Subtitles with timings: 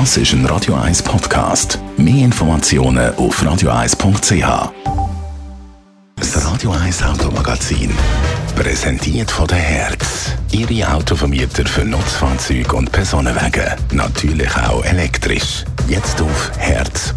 [0.00, 1.78] Das ist ein Radio 1 Podcast.
[1.96, 4.72] Mehr Informationen auf radio1.ch.
[6.16, 7.92] Das Radio 1 Automagazin.
[8.56, 10.32] Präsentiert von der Herz.
[10.50, 13.72] Ihre Autovermieter für Nutzfahrzeuge und Personenwagen.
[13.92, 15.64] Natürlich auch elektrisch.
[15.86, 17.14] Jetzt auf herz.ch.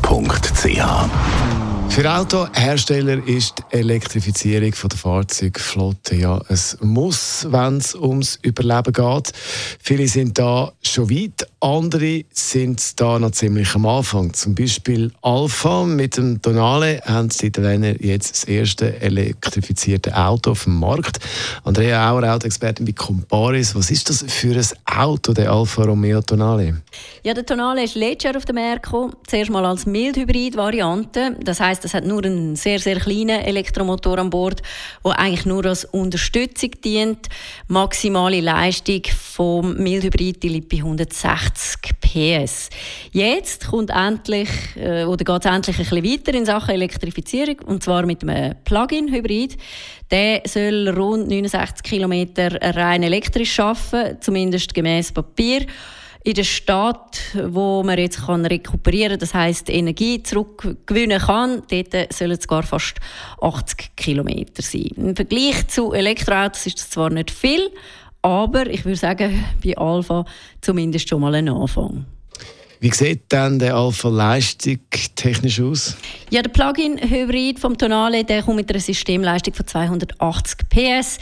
[1.89, 9.31] Für Autohersteller ist die Elektrifizierung der Fahrzeugflotte ja ein Muss, wenn es ums Überleben geht.
[9.79, 14.33] Viele sind da schon weit, andere sind da noch ziemlich am Anfang.
[14.33, 20.63] Zum Beispiel Alpha mit dem Tonale haben sie Italiener jetzt das erste elektrifizierte Auto auf
[20.63, 21.19] dem Markt.
[21.65, 23.75] Andrea Auer, Autoexpertin bei Comparis.
[23.75, 26.81] Was ist das für ein Auto, der Alfa Romeo Tonale?
[27.23, 29.13] Ja, der Tonale ist letztes Jahr auf den Markt gekommen.
[29.27, 31.35] Zuerst mal als Mildhybrid-Variante.
[31.43, 34.61] Das heißt, es hat nur einen sehr, sehr kleinen Elektromotor an Bord,
[35.03, 37.27] der eigentlich nur als Unterstützung dient.
[37.67, 39.01] Maximale Leistung
[39.37, 42.71] vom Mildhybrid liegt bei 160 PS.
[43.11, 48.03] Jetzt kommt endlich, äh, oder geht es endlich ein weiter in Sachen Elektrifizierung, und zwar
[48.07, 49.55] mit einem Plug-in-Hybrid.
[50.09, 55.67] Der soll rund 69 Kilometer rein elektrisch arbeiten, zumindest gemäß Papier
[56.23, 62.31] in der Stadt, wo man jetzt kann rekuperieren, das heißt Energie zurückgewinnen kann, dort sollen
[62.31, 62.95] es gar fast
[63.39, 64.89] 80 Kilometer sein.
[64.97, 67.69] Im Vergleich zu Elektroautos ist das zwar nicht viel,
[68.27, 70.25] aber ich würde sagen, bei Alpha
[70.59, 72.05] zumindest schon mal ein Anfang.
[72.79, 74.79] Wie sieht denn der Alpha Leistung
[75.15, 75.95] technisch aus?
[76.29, 81.17] Ja, der Plug-in-Hybrid vom Tonale der kommt mit einer Systemleistung von 280 PS.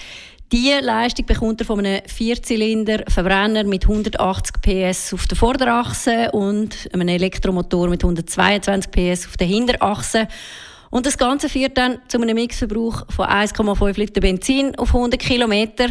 [0.52, 7.08] Diese Leistung bekommt er von einem Vierzylinder-Verbrenner mit 180 PS auf der Vorderachse und einem
[7.08, 10.28] Elektromotor mit 122 PS auf der Hinterachse.
[10.96, 15.88] Und das Ganze führt dann zu einem Mixverbrauch von 1,5 Liter Benzin auf 100 Kilometer.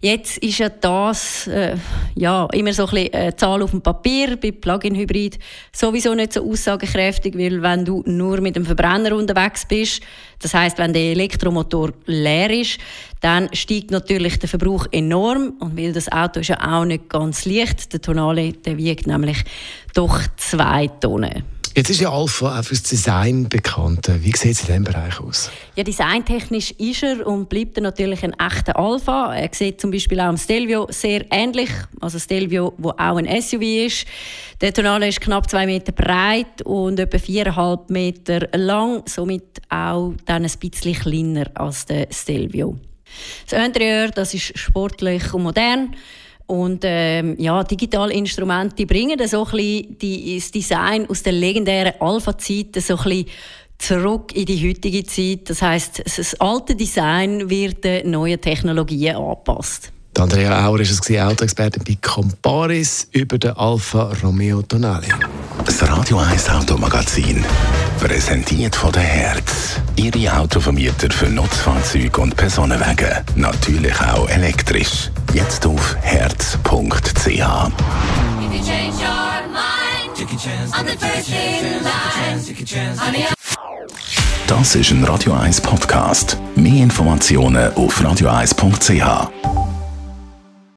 [0.00, 1.76] Jetzt ist ja das äh,
[2.16, 5.38] ja, immer so ein bisschen eine Zahl auf dem Papier, bei Plug-in-Hybrid
[5.72, 10.02] sowieso nicht so aussagekräftig, weil wenn du nur mit dem Verbrenner unterwegs bist,
[10.42, 12.80] das heißt, wenn der Elektromotor leer ist,
[13.20, 17.44] dann steigt natürlich der Verbrauch enorm und weil das Auto ist ja auch nicht ganz
[17.44, 19.44] leicht, der Tonale, der wiegt nämlich
[19.94, 21.57] doch zwei Tonnen.
[21.78, 24.10] Jetzt ist ja Alpha auch fürs Design bekannt.
[24.20, 25.48] Wie sieht es in diesem Bereich aus?
[25.76, 29.32] Ja, designtechnisch ist er und bleibt er natürlich ein echter Alpha.
[29.32, 31.70] Er sieht zum Beispiel auch am Stelvio sehr ähnlich.
[32.00, 34.06] Also Stelvio, wo auch ein SUV ist.
[34.60, 40.44] Der Tonale ist knapp zwei Meter breit und etwa viereinhalb Meter lang, somit auch dann
[40.44, 42.76] ein bisschen kleiner als der Stelvio.
[43.48, 45.94] Das Interieur, das ist sportlich und modern.
[46.48, 51.92] Und ähm, ja, digitale Instrumente bringen so ein bisschen die, das Design aus der legendären
[52.00, 53.26] Alpha-Zeit so ein bisschen
[53.76, 55.50] zurück in die heutige Zeit.
[55.50, 59.92] Das heißt, das alte Design wird den neuen Technologien angepasst.
[60.18, 65.06] Andrea Auer ist es Autoexperte bei Comparis über den Alfa Romeo Tonale.
[65.64, 67.44] Das Radio 1 Automagazin
[67.98, 69.80] präsentiert von der Herz.
[69.96, 73.24] Ihre Autovermieter für Nutzfahrzeuge und Personenwagen.
[73.34, 75.10] Natürlich auch elektrisch.
[75.34, 76.58] Jetzt auf herz.ch.
[84.46, 86.38] Das ist ein Radio 1 Podcast.
[86.54, 89.57] Mehr Informationen auf radio1.ch.